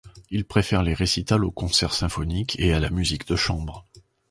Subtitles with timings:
[0.31, 3.85] Il préfère les récitals aux concerts symphoniques et à la musique de chambre.